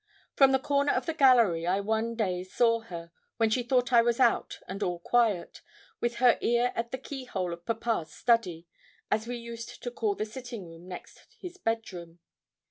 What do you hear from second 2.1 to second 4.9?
day saw her, when she thought I was out and